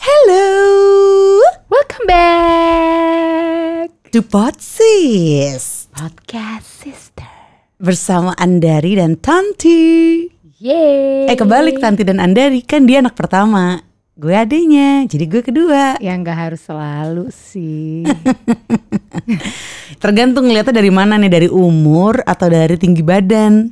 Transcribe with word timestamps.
Hello. 0.00 0.48
Welcome 1.68 2.06
back. 2.08 3.88
To 4.16 4.24
Podsis. 4.24 5.92
Podcast 5.92 6.64
Sister. 6.64 7.28
Bersama 7.76 8.32
Andari 8.40 8.96
dan 8.96 9.20
Tanti. 9.20 10.24
Yeay. 10.56 11.28
Eh 11.28 11.36
kebalik 11.36 11.76
Tanti 11.76 12.00
dan 12.08 12.16
Andari. 12.16 12.64
Kan 12.64 12.88
dia 12.88 13.04
anak 13.04 13.12
pertama, 13.12 13.84
gue 14.16 14.32
adenya, 14.32 15.04
jadi 15.04 15.28
gue 15.28 15.42
kedua. 15.44 16.00
Ya 16.00 16.16
nggak 16.16 16.38
harus 16.48 16.64
selalu 16.64 17.28
sih. 17.28 18.08
Tergantung 20.02 20.48
ngeliatnya 20.48 20.80
dari 20.80 20.88
mana 20.88 21.20
nih, 21.20 21.28
dari 21.28 21.48
umur 21.52 22.24
atau 22.24 22.48
dari 22.48 22.80
tinggi 22.80 23.04
badan. 23.04 23.68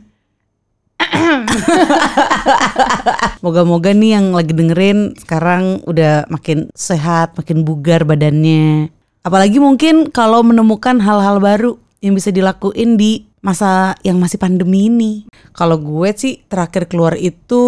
Moga-moga 3.45 3.91
nih 3.93 4.17
yang 4.17 4.33
lagi 4.33 4.53
dengerin 4.55 5.15
sekarang 5.19 5.85
udah 5.85 6.25
makin 6.31 6.71
sehat, 6.73 7.37
makin 7.37 7.63
bugar 7.63 8.05
badannya. 8.05 8.89
Apalagi 9.25 9.59
mungkin 9.59 10.09
kalau 10.09 10.45
menemukan 10.45 11.01
hal-hal 11.01 11.41
baru 11.41 11.81
yang 12.01 12.13
bisa 12.13 12.29
dilakuin 12.29 13.01
di 13.01 13.25
masa 13.41 13.97
yang 14.05 14.21
masih 14.21 14.37
pandemi 14.37 14.89
ini. 14.89 15.13
Kalau 15.53 15.81
gue 15.81 16.09
sih 16.17 16.45
terakhir 16.45 16.89
keluar 16.89 17.17
itu 17.17 17.63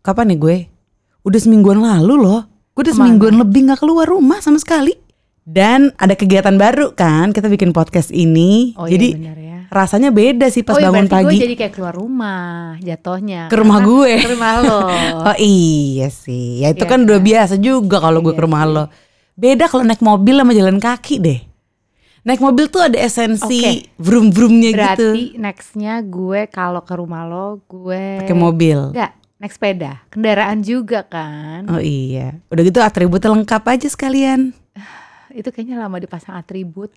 kapan 0.00 0.32
nih 0.32 0.38
gue? 0.38 0.56
Udah 1.24 1.40
semingguan 1.40 1.80
lalu 1.80 2.14
loh. 2.20 2.40
Gue 2.72 2.88
udah 2.88 2.92
Ke 2.92 2.96
mana? 2.96 3.04
semingguan 3.08 3.34
lebih 3.36 3.60
nggak 3.68 3.80
keluar 3.80 4.06
rumah 4.08 4.40
sama 4.40 4.56
sekali. 4.56 4.96
Dan 5.42 5.90
ada 5.98 6.14
kegiatan 6.14 6.54
baru 6.54 6.94
kan, 6.94 7.34
kita 7.34 7.50
bikin 7.50 7.74
podcast 7.74 8.14
ini. 8.14 8.78
Oh 8.78 8.86
Jadi 8.86 9.06
iya 9.10 9.18
benar 9.18 9.38
ya 9.38 9.52
rasanya 9.72 10.12
beda 10.12 10.52
sih 10.52 10.60
pas 10.60 10.76
Oh 10.76 10.80
iya 10.84 10.92
bangun 10.92 11.08
pagi 11.08 11.32
gue 11.32 11.48
jadi 11.48 11.54
kayak 11.56 11.72
keluar 11.72 11.96
rumah 11.96 12.76
jatuhnya 12.78 13.48
ke 13.48 13.56
rumah 13.56 13.80
Karena 13.80 13.88
gue. 13.88 14.12
Ke 14.20 14.28
rumah 14.36 14.52
lo 14.60 14.80
Oh 15.32 15.36
iya 15.40 16.08
sih, 16.12 16.60
ya 16.60 16.76
itu 16.76 16.84
Iya 16.84 16.92
kan 16.92 17.00
udah 17.08 17.18
kan? 17.18 17.24
biasa 17.24 17.54
juga 17.56 17.96
kalau 17.98 18.20
gue 18.20 18.30
Iya 18.30 18.38
ke 18.38 18.44
rumah 18.44 18.62
sih. 18.62 18.72
lo. 18.76 18.84
Beda 19.32 19.64
kalau 19.72 19.82
naik 19.88 20.04
mobil 20.04 20.36
sama 20.36 20.52
jalan 20.52 20.76
kaki 20.76 21.16
deh. 21.18 21.40
Naik 22.22 22.38
mobil 22.38 22.68
tuh 22.68 22.84
ada 22.84 23.00
esensi 23.00 23.64
Oke. 23.64 23.72
vroom-vroomnya 23.96 24.70
gitu. 24.70 24.78
Berarti 24.78 25.22
nextnya 25.40 25.94
gue 26.04 26.40
kalau 26.52 26.84
ke 26.84 26.94
rumah 26.94 27.24
lo 27.24 27.64
gue 27.64 28.22
Pakai 28.22 28.36
mobil. 28.36 28.92
Enggak 28.92 29.16
naik 29.42 29.56
sepeda 29.56 30.06
Kendaraan 30.06 30.62
juga 30.62 31.02
kan 31.02 31.66
Oh 31.66 31.82
iya, 31.82 32.38
udah 32.46 32.62
gitu 32.62 32.78
atributnya 32.78 33.32
lengkap 33.32 33.62
aja 33.66 33.88
sekalian. 33.88 34.52
Itu 35.32 35.48
kayaknya 35.50 35.80
lama 35.80 35.96
dipasang 35.98 36.36
atribut 36.36 36.92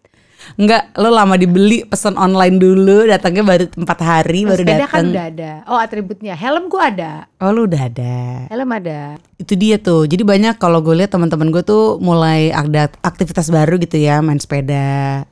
Enggak, 0.60 0.92
lo 1.00 1.10
lama 1.10 1.40
dibeli 1.40 1.88
pesan 1.88 2.20
online 2.20 2.60
dulu, 2.60 3.08
datangnya 3.08 3.44
baru 3.48 3.66
empat 3.72 4.00
hari 4.04 4.44
Kalau 4.44 4.52
baru 4.52 4.62
sepeda 4.62 4.76
kan 4.76 4.86
datang. 4.86 5.06
udah 5.10 5.26
ada 5.32 5.52
Oh 5.72 5.80
atributnya 5.80 6.34
Helm 6.36 6.68
gue 6.68 6.82
ada 6.84 7.14
Oh 7.40 7.52
lo 7.56 7.66
udah 7.66 7.82
ada. 7.88 8.16
Helm 8.52 8.70
ada 8.76 9.16
Itu 9.40 9.56
dia 9.56 9.80
tuh. 9.80 10.06
Jadi 10.06 10.22
banyak 10.28 10.60
kalau 10.60 10.84
gue 10.84 10.96
lihat 10.96 11.12
teman-teman 11.16 11.50
gue 11.52 11.64
tuh 11.64 11.98
mulai 12.04 12.52
ada 12.52 12.92
aktivitas 13.04 13.48
baru 13.52 13.80
gitu 13.80 13.96
ya, 14.00 14.20
main 14.20 14.40
sepeda, 14.40 15.24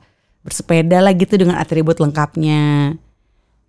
bersepeda 0.44 1.00
lah 1.00 1.12
gitu 1.16 1.40
dengan 1.40 1.56
atribut 1.60 2.00
lengkapnya. 2.00 2.96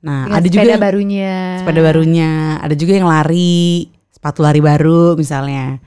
Nah, 0.06 0.30
Dengan 0.30 0.38
ada 0.38 0.48
juga 0.48 0.62
sepeda 0.70 0.78
barunya 0.78 1.36
sepeda 1.58 1.82
barunya, 1.82 2.32
ada 2.62 2.76
juga 2.78 2.94
yang 2.94 3.10
lari, 3.10 3.90
sepatu 4.14 4.46
lari 4.46 4.62
baru 4.62 5.18
misalnya. 5.18 5.82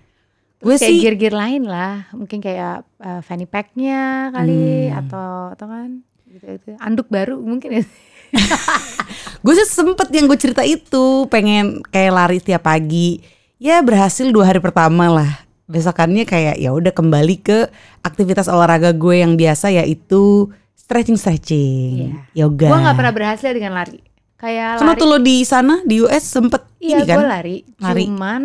Gue 0.58 0.74
sih 0.74 0.98
gear-gear 0.98 1.30
lain 1.30 1.62
lah, 1.64 2.10
mungkin 2.10 2.38
kayak 2.38 2.82
uh, 2.98 3.20
fanny 3.22 3.46
packnya 3.46 4.28
kali 4.30 4.90
Hmm. 4.90 4.98
atau 5.00 5.30
atau 5.54 5.66
kan 5.66 6.02
gitu 6.26 6.44
gitu. 6.48 6.70
Anduk 6.78 7.06
baru 7.06 7.38
mungkin 7.38 7.78
ya. 7.78 7.84
gue 9.44 9.54
sih 9.54 9.66
sempet 9.66 10.10
yang 10.10 10.26
gue 10.26 10.34
cerita 10.34 10.60
itu 10.60 11.24
pengen 11.26 11.80
kayak 11.88 12.12
lari 12.12 12.38
setiap 12.38 12.64
pagi. 12.64 13.22
Ya 13.56 13.78
berhasil 13.80 14.28
dua 14.28 14.46
hari 14.46 14.58
pertama 14.58 15.08
lah. 15.08 15.30
Besokannya 15.66 16.24
kayak 16.24 16.56
ya 16.56 16.72
udah 16.72 16.90
kembali 16.90 17.36
ke 17.38 17.58
aktivitas 18.00 18.48
olahraga 18.48 18.90
gue 18.90 19.20
yang 19.20 19.36
biasa 19.36 19.70
yaitu 19.70 20.48
stretching 20.74 21.16
stretching, 21.16 22.18
yoga. 22.32 22.66
Gue 22.66 22.80
nggak 22.80 22.96
pernah 22.96 23.14
berhasil 23.14 23.50
dengan 23.52 23.76
lari. 23.76 24.00
Kayak 24.38 24.78
Karena 24.78 24.92
lari. 24.94 25.00
tuh 25.02 25.06
lo 25.06 25.18
di 25.18 25.36
sana 25.42 25.74
di 25.82 25.98
US 25.98 26.24
sempet 26.24 26.62
Iya, 26.78 26.98
ini 26.98 27.02
kan? 27.04 27.16
gue 27.18 27.26
lari. 27.26 27.56
Lari. 27.78 28.04
Cuman 28.06 28.42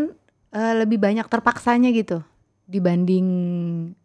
uh, 0.53 0.73
lebih 0.79 1.01
banyak 1.01 1.25
terpaksanya 1.25 1.89
gitu 1.91 2.21
dibanding 2.63 3.27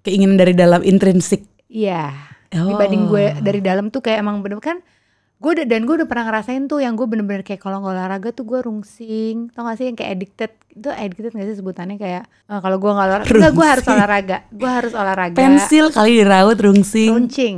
Keinginan 0.03 0.35
dari 0.35 0.53
dalam 0.53 0.83
intrinsik. 0.83 1.47
iya 1.71 2.13
Oh. 2.49 2.65
dibanding 2.65 3.13
gue 3.13 3.37
dari 3.45 3.61
dalam 3.61 3.93
tuh 3.93 4.01
kayak 4.01 4.25
emang 4.25 4.41
bener 4.41 4.57
kan 4.57 4.81
gue 5.37 5.51
udah 5.53 5.69
dan 5.69 5.85
gue 5.85 6.01
udah 6.01 6.09
pernah 6.09 6.33
ngerasain 6.33 6.65
tuh 6.65 6.81
yang 6.81 6.97
gue 6.97 7.05
bener-bener 7.05 7.45
kayak 7.45 7.61
kalau 7.61 7.85
nggak 7.85 7.93
olahraga 7.93 8.29
tuh 8.33 8.49
gue 8.49 8.59
rungsing 8.65 9.53
tau 9.53 9.69
gak 9.69 9.77
sih 9.77 9.93
yang 9.93 10.01
kayak 10.01 10.11
addicted 10.17 10.51
itu 10.73 10.89
addicted 10.89 11.37
gak 11.37 11.45
sih 11.45 11.57
sebutannya 11.61 12.01
kayak 12.01 12.25
eh, 12.25 12.61
kalau 12.65 12.81
gue 12.81 12.89
nggak 12.89 13.05
olahraga 13.05 13.29
enggak 13.37 13.53
gue 13.53 13.67
harus 13.69 13.87
olahraga 13.87 14.37
gue 14.49 14.71
harus 14.81 14.93
olahraga 14.97 15.37
Pensil 15.37 15.93
kali 15.93 16.11
diraut 16.19 16.57
rungsing. 16.57 17.13
runcing 17.21 17.57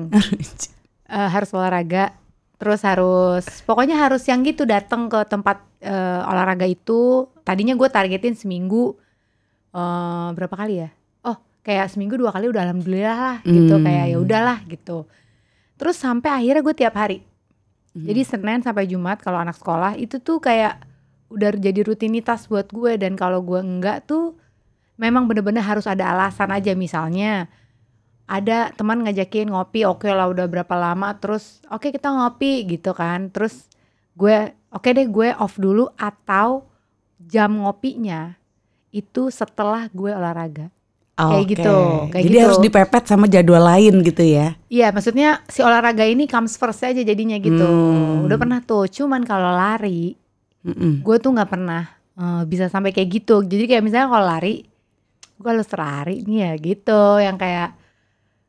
Eh, 1.07 1.29
harus 1.31 1.51
olahraga 1.55 2.11
terus 2.61 2.85
harus 2.85 3.45
pokoknya 3.65 3.97
harus 3.97 4.21
yang 4.29 4.45
gitu 4.45 4.69
datang 4.69 5.09
ke 5.09 5.25
tempat 5.25 5.65
eh, 5.81 6.21
olahraga 6.29 6.69
itu. 6.69 7.25
Tadinya 7.41 7.73
gue 7.73 7.89
targetin 7.89 8.37
seminggu 8.37 8.95
eh 9.73 10.29
berapa 10.37 10.53
kali 10.53 10.85
ya? 10.85 10.89
Oh 11.25 11.41
kayak 11.65 11.89
seminggu 11.89 12.21
dua 12.21 12.31
kali 12.37 12.53
udah 12.53 12.69
alhamdulillah 12.69 13.19
lah 13.19 13.39
gitu. 13.49 13.75
Hmm. 13.81 13.85
kayak 13.89 14.05
ya 14.13 14.17
udahlah 14.21 14.59
gitu. 14.69 15.09
Terus 15.81 15.97
sampai 15.97 16.31
akhirnya 16.31 16.61
gue 16.61 16.77
tiap 16.77 16.95
hari. 16.95 17.25
Hmm. 17.91 18.07
jadi 18.07 18.23
senin 18.23 18.63
sampai 18.63 18.87
jumat 18.87 19.19
kalau 19.19 19.43
anak 19.43 19.59
sekolah 19.59 19.99
itu 19.99 20.23
tuh 20.23 20.39
kayak 20.39 20.79
udah 21.27 21.59
jadi 21.59 21.83
rutinitas 21.83 22.47
buat 22.47 22.71
gue 22.71 22.95
dan 22.95 23.19
kalau 23.19 23.43
gue 23.43 23.59
enggak 23.59 24.07
tuh 24.07 24.39
memang 24.95 25.27
bener-bener 25.27 25.65
harus 25.65 25.89
ada 25.89 26.13
alasan 26.13 26.53
aja. 26.53 26.77
Misalnya 26.77 27.49
ada 28.31 28.71
teman 28.71 29.03
ngajakin 29.03 29.51
ngopi 29.51 29.83
oke 29.83 30.07
lah 30.07 30.31
udah 30.31 30.47
berapa 30.47 30.71
lama 30.73 31.11
terus 31.19 31.59
oke 31.67 31.91
kita 31.91 32.07
ngopi 32.09 32.63
gitu 32.71 32.95
kan 32.95 33.27
terus 33.27 33.67
gue 34.15 34.37
oke 34.71 34.87
deh 34.87 35.05
gue 35.05 35.35
off 35.35 35.59
dulu 35.59 35.91
atau 35.99 36.63
jam 37.19 37.51
ngopinya 37.59 38.39
itu 38.91 39.29
setelah 39.29 39.91
gue 39.91 40.15
olahraga 40.15 40.71
Kayak 41.21 41.37
Oke. 41.37 41.53
gitu, 41.53 41.77
kayak 42.09 42.25
Jadi 42.25 42.33
gitu. 42.33 42.45
harus 42.49 42.59
dipepet 42.65 43.05
sama 43.05 43.29
jadwal 43.29 43.61
lain 43.61 44.01
gitu 44.01 44.25
ya. 44.25 44.57
iya 44.73 44.89
maksudnya 44.89 45.45
si 45.53 45.61
olahraga 45.61 46.01
ini 46.01 46.25
comes 46.25 46.57
first 46.57 46.81
aja 46.81 46.97
jadinya 46.97 47.37
gitu 47.37 47.61
Hmm. 47.61 48.25
udah 48.25 48.39
pernah 48.41 48.65
tuh 48.65 48.89
cuman 48.89 49.21
kalau 49.29 49.53
lari 49.53 50.17
Mm-mm. 50.65 51.05
gue 51.05 51.17
tuh 51.21 51.37
nggak 51.37 51.51
pernah 51.51 51.93
eh, 52.15 52.43
bisa 52.49 52.73
sampai 52.73 52.97
kayak 52.97 53.21
gitu 53.21 53.45
jadi 53.45 53.69
kayak 53.69 53.83
misalnya 53.85 54.09
kalau 54.09 54.25
lari 54.25 54.65
gue 55.37 55.51
harus 55.51 55.69
lari 55.73 56.17
nih 56.25 56.39
ya 56.41 56.53
gitu 56.57 57.03
yang 57.21 57.37
kayak 57.37 57.77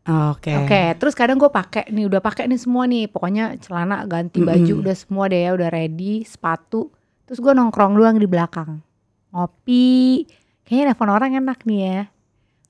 Oke. 0.01 0.49
Oke, 0.57 0.97
terus 0.97 1.13
kadang 1.13 1.37
gue 1.37 1.47
pakai 1.47 1.85
nih 1.87 2.09
udah 2.09 2.17
pakai 2.19 2.49
nih 2.49 2.57
semua 2.57 2.89
nih, 2.89 3.05
pokoknya 3.05 3.61
celana 3.61 4.01
ganti 4.03 4.41
baju 4.41 4.57
Mm-mm. 4.65 4.81
udah 4.81 4.95
semua 4.97 5.29
deh 5.29 5.45
ya, 5.45 5.53
udah 5.53 5.69
ready, 5.69 6.25
sepatu. 6.25 6.89
Terus 7.23 7.37
gue 7.37 7.53
nongkrong 7.53 7.93
doang 7.93 8.17
di 8.17 8.25
belakang, 8.25 8.81
ngopi. 9.31 10.25
Kayaknya 10.63 10.85
telepon 10.89 11.09
orang 11.11 11.31
enak 11.35 11.59
nih 11.63 11.79
ya. 11.81 12.01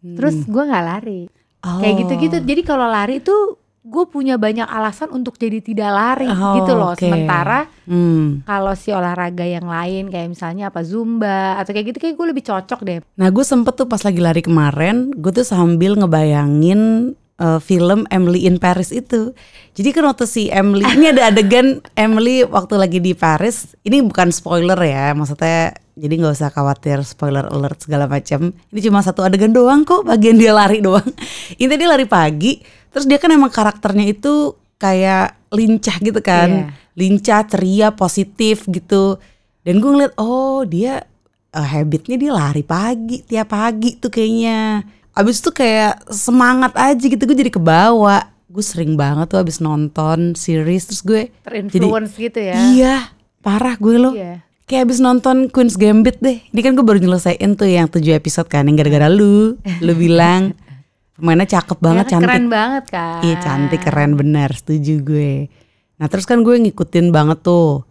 Terus 0.01 0.43
gue 0.43 0.63
nggak 0.65 0.85
lari, 0.85 1.21
kayak 1.61 1.93
Oh. 1.93 1.99
gitu-gitu. 1.99 2.37
Jadi 2.41 2.61
kalau 2.61 2.85
lari 2.85 3.21
tuh 3.21 3.55
gue 3.81 4.05
punya 4.05 4.37
banyak 4.37 4.65
alasan 4.65 5.09
untuk 5.09 5.37
jadi 5.37 5.57
tidak 5.57 5.89
lari 5.89 6.27
Oh, 6.27 6.53
gitu 6.55 6.73
loh. 6.73 6.93
oke. 6.93 7.01
Sementara 7.01 7.65
Hmm. 7.85 8.41
kalau 8.43 8.73
si 8.73 8.89
olahraga 8.89 9.41
yang 9.41 9.65
lain 9.65 10.05
kayak 10.07 10.29
misalnya 10.29 10.69
apa 10.69 10.81
zumba 10.81 11.57
atau 11.57 11.71
kayak 11.71 11.89
gitu 11.89 11.97
kayak 11.99 12.13
gue 12.13 12.27
lebih 12.27 12.43
cocok 12.43 12.79
deh. 12.81 12.99
Nah 13.15 13.29
gue 13.29 13.41
sempet 13.41 13.73
tuh 13.73 13.85
pas 13.85 13.97
lagi 13.97 14.19
lari 14.19 14.41
kemarin, 14.41 15.09
gue 15.11 15.31
tuh 15.31 15.41
sambil 15.43 15.97
ngebayangin 15.97 17.13
uh, 17.41 17.57
film 17.57 18.05
Emily 18.13 18.45
in 18.45 18.61
Paris 18.61 18.93
itu. 18.93 19.33
Jadi 19.73 19.89
kan 19.89 20.05
waktu 20.05 20.29
si 20.29 20.53
Emily, 20.53 20.85
ini 20.85 21.09
ada 21.09 21.33
adegan 21.33 21.81
Emily 21.97 22.45
waktu 22.45 22.77
lagi 22.77 22.99
di 23.01 23.17
Paris. 23.17 23.73
Ini 23.81 24.05
bukan 24.05 24.29
spoiler 24.29 24.77
ya, 24.77 25.17
maksudnya 25.17 25.73
jadi 25.97 26.13
nggak 26.21 26.33
usah 26.37 26.53
khawatir 26.53 27.01
spoiler 27.01 27.49
alert 27.49 27.81
segala 27.83 28.05
macam. 28.05 28.53
Ini 28.69 28.79
cuma 28.85 29.01
satu 29.01 29.25
adegan 29.25 29.51
doang 29.51 29.81
kok, 29.81 30.05
bagian 30.05 30.37
dia 30.37 30.53
lari 30.53 30.79
doang. 30.79 31.07
Ini 31.61 31.73
dia 31.73 31.89
lari 31.89 32.05
pagi, 32.05 32.61
terus 32.93 33.09
dia 33.09 33.17
kan 33.17 33.33
emang 33.33 33.49
karakternya 33.51 34.05
itu 34.07 34.55
kayak 34.77 35.35
lincah 35.51 35.97
gitu 35.99 36.19
kan, 36.23 36.49
Iya. 36.49 36.65
lincah, 36.95 37.41
ceria, 37.47 37.87
positif 37.93 38.65
gitu. 38.69 39.19
Dan 39.61 39.77
gue 39.77 39.89
ngeliat, 39.93 40.13
oh 40.17 40.63
dia 40.65 41.05
eh, 41.51 41.67
habitnya 41.75 42.15
dia 42.17 42.31
lari 42.33 42.63
pagi 42.63 43.21
tiap 43.23 43.51
pagi 43.51 43.99
tuh 43.99 44.09
kayaknya. 44.09 44.81
Abis 45.11 45.39
itu 45.39 45.51
kayak 45.51 46.07
semangat 46.07 46.71
aja 46.73 46.99
gitu 47.01 47.19
gue 47.19 47.35
jadi 47.35 47.51
kebawa. 47.51 48.31
Gue 48.47 48.63
sering 48.63 48.95
banget 48.95 49.31
tuh 49.31 49.39
abis 49.39 49.59
nonton 49.59 50.35
series 50.35 50.83
terus 50.83 51.01
gue 51.01 51.31
Terinfluence 51.41 52.15
gitu 52.15 52.39
ya. 52.39 52.55
iya 52.71 52.95
parah 53.39 53.75
gue 53.75 53.95
loh. 53.95 54.11
Iya. 54.11 54.43
Kayak 54.63 54.87
abis 54.87 54.99
nonton 54.99 55.47
Queen's 55.47 55.75
Gambit 55.75 56.19
deh. 56.19 56.39
Ini 56.47 56.59
kan 56.59 56.71
gue 56.73 56.83
baru 56.83 56.99
nyelesain 56.99 57.51
tuh 57.55 57.67
yang 57.67 57.87
tujuh 57.87 58.11
episode 58.11 58.47
kan 58.47 58.63
yang 58.63 58.75
gara-gara 58.75 59.07
lu, 59.07 59.59
lu 59.79 59.93
bilang 59.93 60.55
pemainnya 61.11 61.43
cakep 61.45 61.77
banget, 61.77 62.05
Ya 62.07 62.09
kan, 62.09 62.13
cantik. 62.17 62.27
Keren 62.31 62.45
banget 62.47 62.85
kan. 62.87 63.19
Iya 63.21 63.35
cantik 63.37 63.81
keren 63.83 64.11
benar 64.15 64.49
setuju 64.51 64.93
gue. 65.01 65.33
Nah 65.95 66.07
terus 66.07 66.23
kan 66.23 66.39
gue 66.41 66.55
ngikutin 66.55 67.11
banget 67.11 67.43
tuh. 67.43 67.83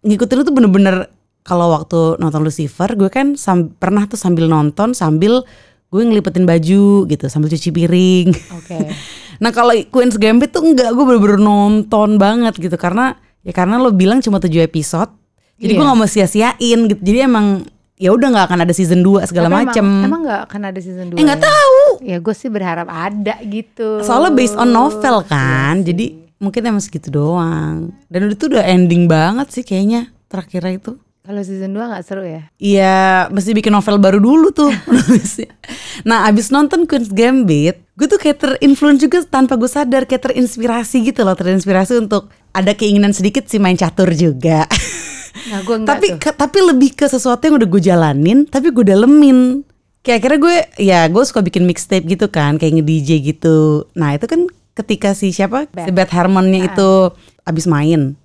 Ngikutin 0.00 0.42
itu 0.42 0.52
bener-bener 0.54 0.96
kalau 1.40 1.70
waktu 1.70 2.16
nonton 2.16 2.40
Lucifer 2.40 2.88
gue 2.94 3.10
kan 3.10 3.34
sam- 3.34 3.74
pernah 3.74 4.06
tuh 4.06 4.16
sambil 4.16 4.46
nonton 4.46 4.94
sambil 4.94 5.42
gue 5.90 6.00
ngelipetin 6.00 6.46
baju 6.46 6.82
gitu 7.04 7.24
sambil 7.26 7.50
cuci 7.50 7.70
piring. 7.70 8.28
Oke. 8.56 8.78
Nah 9.40 9.56
kalau 9.56 9.72
Queen's 9.88 10.20
Gambit 10.20 10.52
tuh 10.52 10.60
enggak 10.60 10.92
gue 10.92 11.00
bener-bener 11.00 11.40
nonton 11.40 12.20
banget 12.20 12.60
gitu 12.60 12.76
karena 12.76 13.16
ya 13.40 13.56
karena 13.56 13.80
lo 13.80 13.88
bilang 13.88 14.20
cuma 14.20 14.36
7 14.36 14.52
episode. 14.60 15.08
Jadi 15.56 15.72
gue 15.72 15.80
Iya. 15.80 15.88
gak 15.88 15.96
mau 15.96 16.04
sia-siain 16.04 16.80
gitu. 16.86 17.00
Jadi 17.00 17.18
emang 17.24 17.64
ya 17.96 18.12
udah 18.12 18.28
nggak 18.28 18.46
akan 18.52 18.60
ada 18.64 18.72
season 18.72 19.00
2 19.00 19.24
segala 19.24 19.48
emang- 19.48 19.72
macem. 19.72 19.86
Emang 20.04 20.28
nggak 20.28 20.42
akan 20.44 20.60
ada 20.68 20.78
season 20.78 21.06
2 21.08 21.16
eh 21.16 21.24
nggak 21.24 21.40
tahu. 21.40 21.80
Ya 22.04 22.20
gue 22.20 22.34
sih 22.36 22.52
berharap 22.52 22.84
ada 22.84 23.40
gitu. 23.40 24.04
Soalnya 24.04 24.36
based 24.36 24.60
on 24.60 24.68
novel 24.68 25.24
kan. 25.24 25.40
Iya 25.72 25.80
sih. 25.80 25.86
jadi 25.88 26.04
mungkin 26.36 26.60
emang 26.60 26.84
segitu 26.84 27.08
doang. 27.08 27.96
Dan 28.12 28.28
itu 28.28 28.44
udah 28.44 28.60
ending 28.60 29.08
banget 29.08 29.56
sih 29.56 29.64
kayaknya 29.64 30.12
terakhir 30.28 30.68
itu. 30.68 31.00
Kalau 31.30 31.46
season 31.46 31.70
2 31.70 31.78
nggak 31.86 32.02
seru 32.02 32.26
ya? 32.26 32.50
Iya, 32.58 32.98
mesti 33.30 33.54
bikin 33.54 33.70
novel 33.70 34.02
baru 34.02 34.18
dulu 34.18 34.50
tuh. 34.50 34.74
Nah, 36.02 36.26
abis 36.26 36.48
nonton 36.48 36.84
Queen's 36.84 37.06
Gambit, 37.08 37.78
gue 37.94 38.06
tuh 38.06 38.16
kayak 38.16 38.38
terinfluence 38.40 38.98
juga 38.98 39.22
tanpa 39.22 39.54
gue 39.54 39.68
sadar, 39.68 40.02
kayak 40.04 40.26
terinspirasi 40.26 41.04
gitu 41.04 41.22
loh, 41.22 41.36
terinspirasi 41.36 42.00
untuk 42.00 42.26
ada 42.50 42.72
keinginan 42.72 43.12
sedikit 43.12 43.46
sih 43.46 43.60
main 43.60 43.76
catur 43.76 44.10
juga. 44.10 44.64
Nah 45.46 45.62
gue 45.62 45.86
tapi 45.86 46.06
tuh. 46.10 46.18
ke- 46.18 46.34
tapi 46.34 46.58
lebih 46.58 46.90
ke 46.94 47.06
sesuatu 47.06 47.38
yang 47.40 47.54
udah 47.54 47.68
gue 47.68 47.82
jalanin, 47.84 48.38
tapi 48.44 48.72
gue 48.72 48.82
dalemin. 48.82 49.62
Kayak 50.00 50.16
akhirnya 50.18 50.40
gue, 50.40 50.56
ya 50.80 51.00
gue 51.06 51.22
suka 51.22 51.40
bikin 51.40 51.62
mixtape 51.62 52.08
gitu 52.08 52.26
kan, 52.26 52.56
kayak 52.56 52.74
nge-DJ 52.74 53.10
gitu. 53.22 53.86
Nah 53.92 54.16
itu 54.16 54.24
kan 54.24 54.48
ketika 54.74 55.12
si 55.12 55.30
siapa, 55.30 55.68
si 55.68 55.92
Beth 55.92 56.10
Harmonnya 56.10 56.66
itu 56.66 56.90
abis 57.44 57.68
main, 57.68 58.16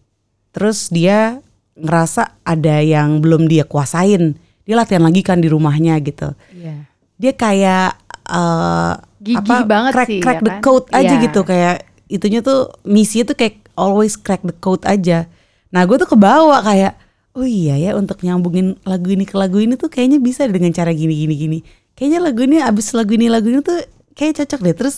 terus 0.49 0.87
dia 0.87 1.43
ngerasa 1.75 2.41
ada 2.43 2.79
yang 2.81 3.19
belum 3.19 3.47
dia 3.47 3.67
kuasain. 3.67 4.39
Dia 4.65 4.75
latihan 4.75 5.03
lagi 5.05 5.21
kan 5.21 5.43
di 5.43 5.51
rumahnya 5.51 5.99
gitu. 6.01 6.33
Iya. 6.55 6.87
Dia 7.15 7.31
kayak 7.35 7.89
eh 8.25 8.93
Gigih 9.25 9.65
banget 9.65 9.93
crack, 9.93 10.09
sih, 10.09 10.19
crack 10.21 10.39
ya 10.41 10.45
the 10.45 10.53
kan? 10.57 10.61
code 10.61 10.87
aja 10.93 11.13
Iya. 11.17 11.23
gitu 11.29 11.41
kayak 11.41 11.75
itunya 12.05 12.39
tuh 12.45 12.69
misinya 12.85 13.33
tuh 13.33 13.37
kayak 13.37 13.55
always 13.73 14.13
crack 14.17 14.41
the 14.45 14.53
code 14.53 14.81
aja. 14.85 15.25
Nah 15.73 15.81
gue 15.85 15.97
tuh 15.97 16.09
kebawa 16.09 16.61
kayak 16.61 16.93
oh 17.35 17.43
iya 17.43 17.75
ya 17.75 17.91
untuk 17.97 18.21
nyambungin 18.23 18.77
lagu 18.87 19.11
ini 19.11 19.25
ke 19.27 19.35
lagu 19.35 19.57
ini 19.59 19.75
tuh 19.75 19.89
kayaknya 19.91 20.21
bisa 20.21 20.45
dengan 20.45 20.71
cara 20.71 20.93
gini 20.93 21.13
gini 21.25 21.35
gini. 21.35 21.59
Kayaknya 21.97 22.19
lagu 22.21 22.41
ini 22.45 22.57
abis 22.61 22.93
lagu 22.93 23.11
ini 23.17 23.27
lagu 23.29 23.49
ini 23.49 23.59
tuh 23.65 23.81
kayak 24.13 24.45
cocok 24.45 24.59
deh. 24.61 24.75
Terus 24.77 24.95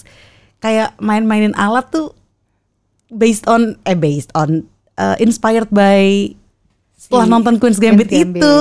kayak 0.59 0.97
main-mainin 0.99 1.55
alat 1.55 1.87
tuh 1.89 2.11
based 3.07 3.47
on 3.47 3.79
eh 3.87 3.95
based 3.95 4.31
on 4.35 4.67
uh, 4.99 5.15
inspired 5.17 5.71
by 5.71 6.31
setelah 6.97 7.23
Si 7.23 7.31
nonton 7.31 7.55
Queen's 7.55 7.77
Gambit, 7.77 8.09
Queen's 8.09 8.25
Gambit. 8.25 8.41
itu. 8.41 8.55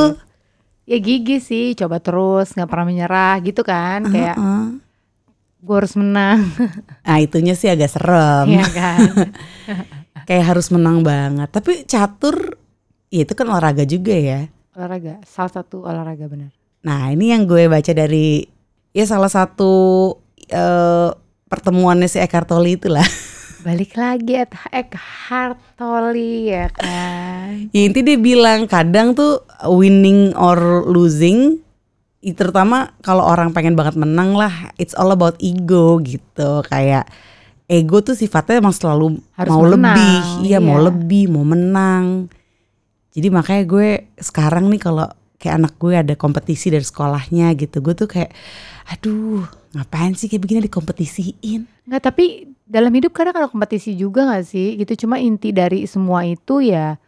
Ya 0.87 0.99
gigi 1.01 1.37
sih, 1.41 1.75
coba 1.75 1.99
terus, 1.99 2.53
nggak 2.53 2.69
pernah 2.69 2.87
menyerah 2.87 3.35
gitu 3.41 3.65
kan. 3.65 4.07
Kayak 4.07 4.37
Heeh. 4.37 4.67
gue 5.59 5.75
harus 5.75 5.99
menang, 5.99 6.47
Nah 7.03 7.19
itunya 7.27 7.53
sih 7.53 7.67
agak 7.67 7.91
serem. 7.91 8.55
ya 8.55 8.63
kan. 8.79 9.01
Kayak 10.23 10.55
harus 10.55 10.71
menang 10.71 11.03
banget. 11.03 11.49
Tapi 11.51 11.83
catur 11.83 12.55
ya 13.09 13.25
itu 13.25 13.33
kan 13.33 13.47
olahraga 13.47 13.83
juga 13.83 14.15
ya. 14.15 14.47
olahraga, 14.73 15.19
salah 15.25 15.51
satu 15.51 15.83
olahraga 15.83 16.29
benar. 16.29 16.53
Nah 16.85 17.11
ini 17.11 17.33
yang 17.33 17.49
gue 17.49 17.67
baca 17.67 17.91
dari 17.91 18.45
ya 18.93 19.03
salah 19.03 19.27
satu 19.27 19.73
eh, 20.47 21.11
pertemuannya 21.49 22.07
si 22.07 22.21
Eckhart 22.21 22.47
Tolle 22.47 22.77
itulah. 22.77 23.03
Balik 23.67 23.99
lagi 23.99 24.39
at 24.39 24.55
Eckhart 24.71 25.59
Tolle 25.75 26.47
ya 26.47 26.71
kan. 26.71 27.67
ya 27.75 27.81
inti 27.83 28.07
dia 28.07 28.15
bilang 28.15 28.71
kadang 28.71 29.11
tuh 29.11 29.43
winning 29.67 30.31
or 30.39 30.87
losing 30.87 31.59
terutama 32.23 32.95
kalau 33.03 33.27
orang 33.27 33.51
pengen 33.51 33.75
banget 33.75 33.99
menang 33.99 34.39
lah 34.39 34.71
it's 34.79 34.95
all 34.95 35.11
about 35.11 35.35
ego 35.43 35.99
gitu 35.99 36.63
kayak 36.71 37.11
ego 37.67 38.03
tuh 38.03 38.15
sifatnya 38.15 38.63
emang 38.63 38.75
selalu 38.75 39.19
Harus 39.35 39.51
mau 39.51 39.63
menang, 39.67 39.75
lebih 39.75 40.19
iya 40.47 40.59
mau 40.63 40.79
iya. 40.79 40.87
lebih 40.91 41.25
mau 41.31 41.43
menang 41.43 42.31
jadi 43.19 43.35
makanya 43.35 43.63
gue 43.67 43.89
sekarang 44.19 44.71
nih 44.71 44.79
kalau 44.83 45.07
kayak 45.39 45.55
anak 45.59 45.75
gue 45.79 45.95
ada 45.95 46.15
kompetisi 46.15 46.71
dari 46.71 46.83
sekolahnya 46.83 47.55
gitu 47.59 47.83
gue 47.83 47.95
tuh 47.95 48.09
kayak 48.11 48.31
aduh 48.91 49.47
ngapain 49.77 50.17
sih 50.17 50.27
kayak 50.27 50.43
begini 50.43 50.61
dikompetisiin 50.67 51.77
Nggak, 51.87 52.03
tapi 52.03 52.51
dalam 52.67 52.91
hidup 52.91 53.15
kadang 53.15 53.39
ada 53.39 53.47
kompetisi 53.47 53.95
juga 53.95 54.27
nggak 54.27 54.45
sih? 54.45 54.75
Gitu 54.75 55.07
cuma 55.07 55.23
inti 55.23 55.55
dari 55.55 55.87
semua 55.87 56.27
itu 56.27 56.59
ya 56.59 56.99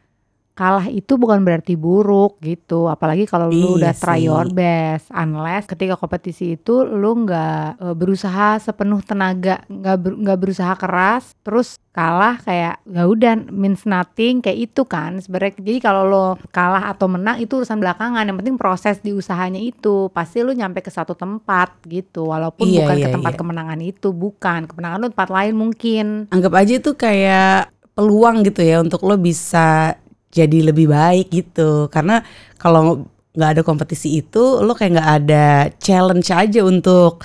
kalah 0.59 0.91
itu 0.91 1.15
bukan 1.15 1.39
berarti 1.41 1.79
buruk 1.79 2.43
gitu. 2.43 2.91
Apalagi 2.91 3.25
kalau 3.25 3.47
Iya 3.49 3.63
lu 3.63 3.69
udah 3.79 3.95
try 3.95 4.19
sih. 4.19 4.27
your 4.27 4.51
best. 4.51 5.07
Unless 5.09 5.71
ketika 5.71 5.95
kompetisi 5.95 6.59
itu 6.59 6.83
lu 6.83 7.23
nggak 7.23 7.79
eh, 7.79 7.95
berusaha 7.95 8.59
sepenuh 8.59 8.99
tenaga, 9.01 9.63
nggak 9.71 9.97
ber- 9.97 10.19
nggak 10.19 10.39
berusaha 10.39 10.75
keras, 10.75 11.39
terus 11.41 11.79
kalah 11.89 12.39
kayak 12.39 12.79
ya 12.85 13.07
udah 13.07 13.39
means 13.49 13.83
nothing 13.83 14.39
kayak 14.39 14.71
itu 14.71 14.83
kan 14.83 15.19
sebenarnya. 15.19 15.55
Jadi 15.57 15.79
kalau 15.79 16.03
lo 16.03 16.25
kalah 16.49 16.91
atau 16.91 17.07
menang 17.07 17.39
itu 17.39 17.55
urusan 17.55 17.79
belakangan. 17.79 18.27
Yang 18.27 18.39
penting 18.43 18.57
proses 18.59 18.97
di 18.99 19.15
usahanya 19.15 19.63
itu 19.63 20.11
pasti 20.11 20.43
lu 20.43 20.51
nyampe 20.51 20.83
ke 20.83 20.91
satu 20.91 21.15
tempat 21.15 21.79
gitu. 21.87 22.27
Walaupun 22.27 22.67
Iya, 22.67 22.83
bukan 22.83 22.97
iya, 22.99 23.05
ke 23.07 23.15
tempat 23.15 23.33
iya. 23.35 23.39
kemenangan 23.39 23.81
itu, 23.81 24.09
bukan 24.11 24.67
kemenangan 24.67 24.99
lu 24.99 25.09
tempat 25.09 25.31
lain 25.31 25.55
mungkin. 25.55 26.07
anggap 26.29 26.53
aja 26.57 26.73
itu 26.75 26.91
kayak 26.93 27.71
peluang 27.93 28.43
gitu 28.43 28.63
ya 28.63 28.79
untuk 28.79 29.03
lo 29.03 29.15
bisa 29.15 29.95
jadi 30.29 30.59
lebih 30.65 30.87
baik 30.87 31.29
gitu. 31.29 31.87
Karena 31.89 32.21
kalau 32.57 33.07
nggak 33.33 33.51
ada 33.55 33.63
kompetisi 33.63 34.19
itu 34.19 34.61
lo 34.61 34.73
kayak 34.73 34.93
nggak 34.95 35.11
ada 35.23 35.45
challenge 35.79 36.29
aja 36.29 36.61
untuk 36.61 37.23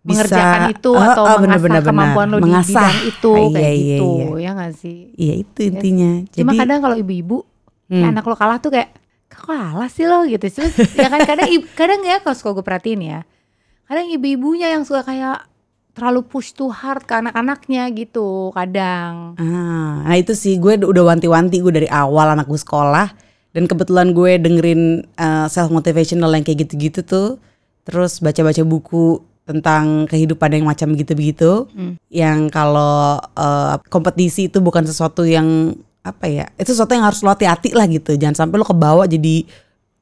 bisa 0.00 0.22
mengerjakan 0.22 0.60
itu 0.70 0.90
Ah, 0.94 1.06
atau 1.10 1.24
ah, 1.24 1.36
mengasah 1.36 1.42
bener-bener, 1.42 1.82
kemampuan 1.82 2.26
lo 2.30 2.36
mengasah. 2.38 2.62
di 2.62 2.70
bidang 2.70 2.98
itu 3.04 3.32
Ah, 3.34 3.48
kayak 3.50 3.66
iya, 3.66 3.74
iya, 3.74 3.96
gitu 3.98 4.06
iya. 4.06 4.26
ya 4.38 4.50
nggak 4.54 4.72
sih? 4.72 4.96
Iya 5.16 5.34
itu 5.36 5.58
intinya. 5.64 6.10
cuma 6.30 6.50
jadi 6.52 6.58
kadang 6.62 6.80
kalau 6.80 6.96
ibu-ibu 6.96 7.38
Hmm. 7.86 8.02
kayak 8.02 8.10
anak 8.12 8.24
lo 8.24 8.34
kalah 8.34 8.58
tuh 8.58 8.70
kayak 8.70 8.90
kalah 9.26 9.86
sih 9.86 10.04
lo? 10.04 10.22
gitu. 10.24 10.42
Terus 10.44 10.70
ya 10.92 11.06
kan 11.06 11.20
kadang 11.22 11.46
kadang 11.74 12.00
ya 12.02 12.18
kalau 12.18 12.34
suka 12.34 12.50
gue 12.52 12.62
perhatiin 12.62 13.02
ya 13.02 13.20
kadang 13.84 14.06
ibu-ibunya 14.08 14.70
yang 14.70 14.82
suka 14.82 15.02
kayak 15.02 15.46
terlalu 15.96 16.20
push 16.22 16.52
too 16.52 16.68
hard 16.68 17.08
ke 17.08 17.16
anak-anaknya 17.16 17.88
gitu 17.96 18.52
kadang 18.52 19.32
Ah, 19.40 20.04
nah 20.04 20.14
itu 20.14 20.36
sih 20.36 20.60
gue 20.60 20.76
udah 20.76 21.16
wanti-wanti 21.16 21.64
gue 21.64 21.72
dari 21.72 21.88
awal 21.88 22.36
anak 22.36 22.44
gue 22.44 22.60
sekolah 22.60 23.16
dan 23.56 23.64
kebetulan 23.64 24.12
gue 24.12 24.36
dengerin 24.36 25.08
self 25.48 25.72
motivational 25.72 26.28
yang 26.36 26.44
kayak 26.44 26.68
gitu-gitu 26.68 27.00
tuh, 27.00 27.40
terus 27.88 28.20
baca-baca 28.20 28.60
buku 28.60 29.24
tentang 29.48 30.04
kehidupan 30.04 30.60
yang 30.60 30.68
macam 30.68 30.92
gitu-begitu, 30.92 31.64
Hmm. 31.72 31.96
yang 32.12 32.52
kalau 32.52 33.16
eh, 33.32 33.80
kompetisi 33.88 34.52
itu 34.52 34.60
bukan 34.60 34.84
sesuatu 34.84 35.24
yang 35.24 35.72
apa 36.04 36.28
ya, 36.28 36.44
itu 36.54 36.76
sesuatu 36.76 36.92
yang 36.92 37.08
harus 37.08 37.24
lo 37.24 37.32
hati-hati 37.32 37.72
lah 37.72 37.88
gitu, 37.88 38.12
jangan 38.20 38.44
sampai 38.44 38.60
lo 38.60 38.66
kebawa 38.68 39.08
jadi 39.08 39.48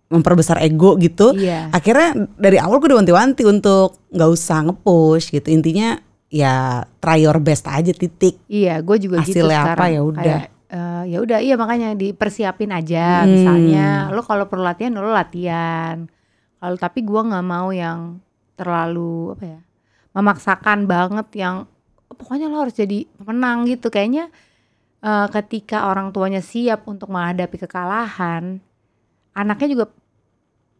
memperbesar 0.09 0.61
ego 0.61 0.95
gitu. 0.97 1.33
iya 1.35 1.69
Akhirnya 1.71 2.13
dari 2.37 2.61
awal 2.61 2.79
gue 2.79 2.93
udah 2.93 3.01
wanti-wanti 3.01 3.43
untuk 3.45 3.99
nggak 4.13 4.31
usah 4.31 4.69
nge-push 4.69 5.33
gitu, 5.33 5.49
intinya 5.51 5.97
ya 6.29 6.83
try 6.99 7.23
your 7.23 7.39
best 7.39 7.65
aja 7.67 7.91
titik. 7.91 8.39
Iya, 8.47 8.83
gue 8.83 8.97
juga 8.99 9.23
gitu 9.23 9.43
Hasilnya 9.47 9.59
apa, 9.63 9.87
sekarang. 9.87 9.91
ya 9.95 10.01
udah. 10.03 10.39
Eh, 10.75 11.03
ya 11.15 11.19
udah, 11.23 11.39
iya 11.39 11.55
makanya 11.55 11.95
dipersiapin 11.95 12.75
aja. 12.75 13.23
Hmm. 13.23 13.31
Misalnya, 13.31 14.11
lo 14.11 14.27
kalau 14.27 14.51
perlu 14.51 14.67
latihan, 14.67 14.91
lo 14.99 15.15
latihan. 15.15 16.11
Kalau 16.59 16.77
tapi 16.77 17.07
gue 17.07 17.21
nggak 17.21 17.47
mau 17.47 17.71
yang 17.71 18.19
terlalu 18.59 19.35
apa 19.35 19.45
ya, 19.47 19.61
memaksakan 20.13 20.87
banget 20.87 21.27
yang 21.39 21.67
"Oh, 22.11 22.17
pokoknya 22.17 22.47
lo 22.51 22.67
harus 22.67 22.75
jadi 22.75 23.07
pemenang 23.15 23.67
gitu. 23.67 23.87
Kayaknya 23.89 24.31
eh, 25.05 25.27
ketika 25.31 25.87
orang 25.87 26.11
tuanya 26.11 26.43
siap 26.43 26.89
untuk 26.89 27.13
menghadapi 27.13 27.55
kekalahan, 27.61 28.59
anaknya 29.35 29.69
juga 29.75 29.87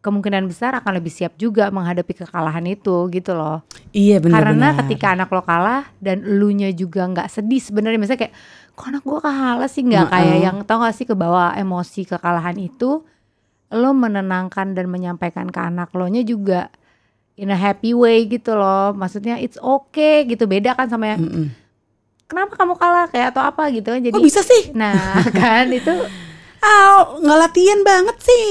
kemungkinan 0.04 0.44
besar 0.52 0.76
akan 0.76 1.00
lebih 1.00 1.08
siap 1.08 1.32
juga 1.40 1.73
menghadapi 1.73 2.12
kekalahan 2.12 2.61
itu 2.68 3.08
gitu 3.08 3.32
loh. 3.32 3.64
Iya 3.96 4.20
benar-benar. 4.20 4.44
Karena 4.44 4.68
ketika 4.84 5.06
anak 5.16 5.32
lo 5.32 5.40
kalah 5.40 5.88
dan 5.96 6.20
elunya 6.20 6.68
juga 6.76 7.08
nggak 7.08 7.32
sedih 7.32 7.56
sebenarnya 7.56 7.96
misalnya 7.96 8.28
kayak 8.28 8.34
kok 8.76 8.87
anak 8.92 9.02
gua 9.02 9.18
kalah 9.25 9.70
sih 9.70 9.80
nggak 9.80 10.12
kayak 10.12 10.38
yang 10.44 10.56
tau 10.68 10.84
gak 10.84 10.92
sih 10.92 11.08
ke 11.08 11.16
bawah 11.16 11.56
emosi 11.56 12.04
kekalahan 12.04 12.58
itu 12.61 13.00
lo 13.73 13.90
menenangkan 13.96 14.76
dan 14.76 14.87
menyampaikan 14.92 15.49
ke 15.49 15.56
anak 15.56 15.88
lo 15.96 16.04
nya 16.04 16.20
juga 16.20 16.68
in 17.34 17.49
a 17.50 17.58
happy 17.58 17.96
way 17.96 18.28
gitu 18.28 18.54
loh 18.54 18.92
maksudnya 18.94 19.40
it's 19.40 19.56
okay 19.58 20.23
gitu 20.28 20.44
beda 20.44 20.76
kan 20.76 20.87
sama 20.87 21.16
yang 21.16 21.23
Mm-mm. 21.25 21.46
kenapa 22.28 22.54
kamu 22.54 22.75
kalah 22.76 23.06
kayak 23.11 23.34
atau 23.34 23.42
apa 23.42 23.73
gitu 23.73 23.88
kan 23.88 23.99
jadi 24.04 24.14
Kok 24.14 24.23
bisa 24.23 24.44
sih? 24.44 24.70
nah 24.76 25.18
kan 25.38 25.66
itu 25.73 25.90
Ah, 26.64 27.21
nggak 27.21 27.38
latihan 27.38 27.80
banget 27.83 28.16
sih, 28.18 28.49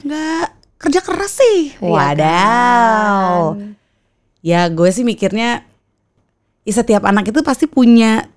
nggak 0.00 0.46
kerja 0.78 1.00
keras 1.02 1.32
sih. 1.34 1.74
ya 1.74 1.82
Wadaw. 1.82 3.34
kan. 3.52 3.74
Ya 4.38 4.60
gue 4.70 4.86
sih 4.88 5.02
mikirnya, 5.02 5.66
ya 6.62 6.72
setiap 6.72 7.02
anak 7.02 7.26
itu 7.26 7.42
pasti 7.42 7.66
punya 7.66 8.30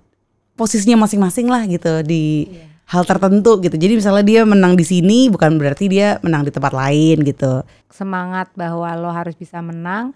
posisinya 0.54 1.06
masing-masing 1.06 1.46
lah 1.46 1.62
gitu 1.64 2.02
di 2.02 2.50
Iya. 2.50 2.66
hal 2.90 3.02
tertentu 3.04 3.62
gitu. 3.62 3.78
Jadi 3.78 3.94
misalnya 3.94 4.24
dia 4.26 4.40
menang 4.42 4.74
di 4.74 4.82
sini 4.82 5.30
bukan 5.30 5.54
berarti 5.56 5.86
dia 5.86 6.18
menang 6.20 6.42
di 6.42 6.50
tempat 6.50 6.74
lain 6.74 7.22
gitu. 7.22 7.62
Semangat 7.86 8.50
bahwa 8.52 8.90
lo 8.98 9.08
harus 9.08 9.38
bisa 9.38 9.62
menang 9.62 10.10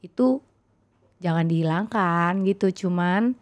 itu 0.00 0.40
jangan 1.20 1.44
dihilangkan 1.44 2.40
gitu. 2.42 2.88
Cuman 2.88 3.36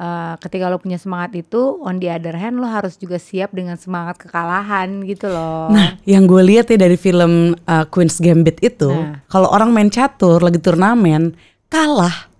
uh, 0.00 0.34
ketika 0.40 0.72
lo 0.72 0.80
punya 0.80 0.96
semangat 0.96 1.36
itu, 1.36 1.76
on 1.84 2.00
the 2.00 2.08
other 2.08 2.32
hand 2.32 2.56
lo 2.56 2.64
harus 2.64 2.96
juga 2.96 3.20
siap 3.20 3.52
dengan 3.52 3.76
semangat 3.76 4.16
kekalahan 4.16 5.04
gitu 5.04 5.28
loh. 5.28 5.68
Nah, 5.68 6.00
yang 6.08 6.24
gue 6.24 6.40
lihat 6.40 6.72
ya 6.72 6.80
dari 6.80 6.96
film 6.96 7.52
uh, 7.68 7.84
Queen's 7.92 8.16
Gambit 8.16 8.64
itu, 8.64 8.88
Nah. 8.88 9.20
kalau 9.28 9.52
orang 9.52 9.70
main 9.70 9.92
catur 9.92 10.40
lagi 10.40 10.56
turnamen 10.56 11.36
kalah, 11.68 12.32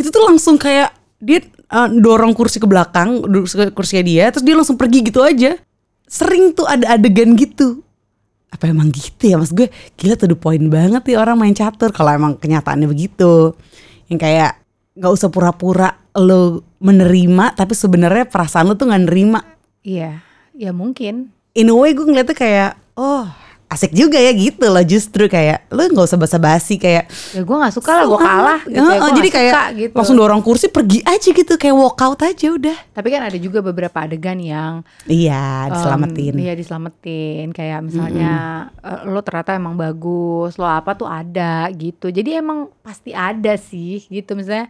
itu 0.00 0.08
tuh 0.08 0.24
langsung 0.24 0.56
kayak 0.56 0.96
dia 1.20 1.44
uh, 1.70 1.86
dorong 1.92 2.32
kursi 2.32 2.58
ke 2.58 2.66
belakang, 2.66 3.22
kursinya 3.76 4.02
dia, 4.02 4.24
terus 4.32 4.42
dia 4.42 4.56
langsung 4.56 4.80
pergi 4.80 5.04
gitu 5.06 5.20
aja. 5.20 5.54
Sering 6.08 6.56
tuh 6.56 6.66
ada 6.66 6.96
adegan 6.98 7.36
gitu. 7.38 7.84
Apa 8.52 8.68
emang 8.68 8.92
gitu 8.92 9.32
ya 9.32 9.40
mas 9.40 9.48
gue? 9.48 9.72
Gila 9.96 10.12
tuh 10.12 10.28
the 10.28 10.36
point 10.36 10.60
banget 10.68 11.08
ya 11.08 11.24
orang 11.24 11.40
main 11.40 11.56
catur 11.56 11.88
kalau 11.88 12.12
emang 12.12 12.36
kenyataannya 12.36 12.84
begitu. 12.84 13.56
Yang 14.12 14.18
kayak 14.20 14.52
nggak 14.92 15.08
usah 15.08 15.32
pura-pura 15.32 16.01
lo 16.14 16.42
menerima, 16.76 17.54
tapi 17.54 17.72
sebenarnya 17.72 18.24
perasaan 18.24 18.66
lo 18.66 18.74
tuh 18.74 18.86
nggak 18.86 19.04
nerima 19.04 19.40
Iya, 19.80 20.20
ya 20.52 20.70
mungkin. 20.70 21.32
in 21.52 21.66
a 21.66 21.74
way 21.74 21.90
gue 21.90 22.02
ngeliatnya 22.02 22.32
kayak 22.32 22.70
oh 22.94 23.26
asik 23.66 23.88
juga 23.90 24.14
ya 24.14 24.28
gitu 24.30 24.60
loh 24.62 24.80
justru 24.82 25.24
kayak 25.26 25.64
lo 25.68 25.80
nggak 25.82 26.04
usah 26.04 26.16
basa-basi 26.16 26.76
kayak 26.76 27.08
Ya 27.32 27.40
gue 27.40 27.56
nggak 27.56 27.72
suka 27.72 27.90
lah 27.90 28.04
gue 28.04 28.12
"Oh, 28.12 28.20
kalah 28.20 28.60
amat." 28.60 28.68
gitu 28.68 28.76
ya. 28.76 28.84
Heeh, 28.84 29.00
Gua 29.02 29.10
jadi 29.14 29.28
kayak 29.30 29.48
suka 29.50 29.64
gitu. 29.74 29.94
langsung 29.96 30.16
dorong 30.18 30.40
kursi 30.40 30.66
pergi 30.68 30.98
aja 31.02 31.28
gitu 31.30 31.52
kayak 31.54 31.72
walkout 31.72 32.20
aja 32.22 32.46
udah 32.50 32.76
Tapi 32.90 33.08
kan 33.08 33.22
ada 33.22 33.38
juga 33.38 33.58
beberapa 33.60 33.96
adegan 33.98 34.36
yang 34.36 34.84
iya 35.06 35.66
diselamatin 35.68 36.36
Iya 36.36 36.52
diselamatin 36.52 37.46
kayak 37.50 37.80
misalnya 37.82 38.32
eh, 38.78 39.00
lo 39.06 39.20
ternyata 39.20 39.52
emang 39.52 39.74
bagus, 39.74 40.54
lo 40.54 40.66
apa 40.66 40.92
tuh 40.92 41.06
ada 41.06 41.64
gitu. 41.70 42.06
Jadi 42.06 42.30
emang 42.34 42.68
pasti 42.78 43.10
ada 43.10 43.56
sih 43.56 44.04
gitu 44.06 44.32
misalnya 44.34 44.68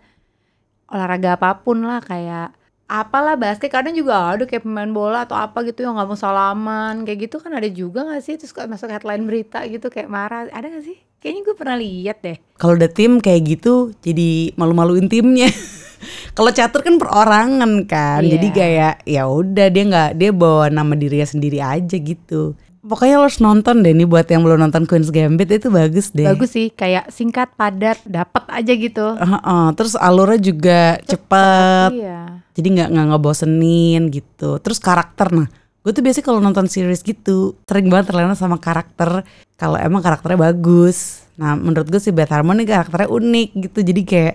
olahraga 0.93 1.41
apa 1.41 1.57
pun 1.59 1.81
lah 1.83 1.99
kayak 1.99 2.53
apalah 2.87 3.41
basket 3.41 3.73
kadang 3.73 3.97
juga 3.97 4.37
ada 4.37 4.45
kayak 4.45 4.69
pemain 4.69 4.93
bola 4.93 5.25
atau 5.25 5.33
apa 5.33 5.65
gitu 5.65 5.81
yang 5.81 5.97
nggak 5.97 6.13
mau 6.13 6.19
salaman 6.19 7.09
kayak 7.09 7.25
gitu 7.27 7.41
kan 7.41 7.57
ada 7.57 7.65
juga 7.67 8.05
nggak 8.05 8.21
sih? 8.21 8.37
Terus 8.37 8.53
masuk 8.69 8.93
headline 8.93 9.25
berita 9.25 9.65
gitu 9.65 9.89
kayak 9.89 10.13
marah 10.13 10.45
ada 10.53 10.69
nggak 10.69 10.85
sih? 10.85 11.01
Kayaknya 11.17 11.41
gue 11.41 11.55
pernah 11.57 11.77
lihat 11.81 12.19
deh. 12.21 12.37
Kalau 12.59 12.77
udah 12.77 12.91
tim 12.93 13.17
kayak 13.17 13.43
gitu 13.49 13.97
jadi 13.99 14.53
malu-maluin 14.55 15.09
timnya. 15.09 15.49
Kalau 16.37 16.51
catur 16.51 16.83
kan 16.83 16.99
perorangan 16.99 17.87
kan 17.87 18.27
Iya. 18.27 18.37
jadi 18.37 18.49
kayak 18.51 18.95
ya 19.07 19.23
udah 19.31 19.67
dia 19.71 19.85
nggak 19.87 20.11
dia 20.19 20.31
bawa 20.35 20.67
nama 20.67 20.99
dirinya 20.99 21.25
sendiri 21.25 21.63
aja 21.63 21.95
gitu 21.95 22.59
pokoknya 22.83 23.15
lo 23.23 23.25
harus 23.31 23.39
nonton 23.39 23.87
deh 23.87 23.95
nih 23.95 24.05
buat 24.11 24.27
yang 24.27 24.43
belum 24.43 24.59
nonton 24.59 24.85
Queen's 24.91 25.15
Gambit 25.15 25.49
itu 25.55 25.71
bagus 25.71 26.11
deh. 26.11 26.27
Bagus 26.27 26.53
sih 26.53 26.69
kayak 26.75 27.15
singkat 27.15 27.55
padat 27.55 28.03
dapat 28.03 28.45
aja 28.51 28.73
gitu. 28.75 29.07
Heeh, 29.17 29.67
terus 29.79 29.95
alurnya 29.95 30.41
juga 30.43 30.99
cepet 31.07 31.91
iya. 31.95 32.43
Jadi 32.53 32.69
nggak 32.77 32.89
nggak 32.93 33.07
ngebosenin 33.15 34.03
gitu. 34.11 34.59
Terus 34.61 34.79
karakter 34.83 35.31
nah 35.31 35.49
gue 35.83 35.91
tuh 35.91 36.03
biasanya 36.03 36.27
kalau 36.27 36.39
nonton 36.39 36.71
series 36.71 37.03
gitu 37.03 37.59
sering 37.67 37.87
banget 37.87 38.11
terlena 38.11 38.35
sama 38.35 38.59
karakter. 38.59 39.25
Kalau 39.55 39.79
emang 39.79 40.03
karakternya 40.03 40.51
bagus. 40.51 41.23
Nah 41.39 41.55
menurut 41.55 41.87
gue 41.89 42.03
si 42.03 42.11
Beth 42.11 42.35
Harmon 42.35 42.61
karakternya 42.67 43.09
unik 43.09 43.49
gitu. 43.71 43.79
Jadi 43.87 44.03
kayak 44.03 44.35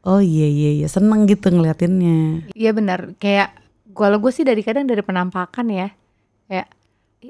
oh 0.00 0.22
iya 0.22 0.48
iya 0.48 0.70
iya 0.80 0.88
seneng 0.88 1.28
gitu 1.28 1.52
ngeliatinnya. 1.52 2.48
Iya 2.56 2.70
benar, 2.72 3.12
kayak 3.20 3.52
kalau 3.92 4.16
gue 4.16 4.32
sih 4.32 4.48
dari 4.48 4.64
kadang 4.64 4.88
dari 4.88 5.04
penampakan 5.04 5.66
ya, 5.68 5.88
kayak 6.48 6.72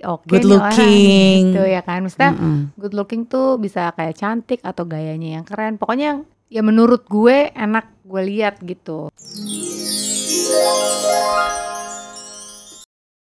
oke 0.06 0.24
okay 0.24 0.28
good 0.38 0.46
looking 0.46 1.40
orang, 1.42 1.54
gitu 1.54 1.62
ya 1.66 1.80
kan? 1.82 1.98
Maksudnya 2.06 2.32
mm 2.34 2.40
-mm. 2.40 2.60
good 2.78 2.94
looking 2.94 3.22
tuh 3.26 3.58
bisa 3.58 3.90
kayak 3.94 4.14
cantik 4.16 4.60
atau 4.62 4.86
gayanya 4.86 5.40
yang 5.40 5.44
keren. 5.44 5.76
Pokoknya 5.76 6.06
yang 6.14 6.18
ya 6.50 6.62
menurut 6.62 7.06
gue 7.06 7.50
enak 7.54 7.86
gue 8.06 8.22
lihat 8.26 8.58
gitu. 8.62 9.10